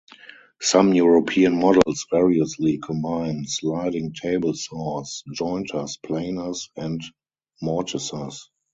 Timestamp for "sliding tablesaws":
3.45-5.23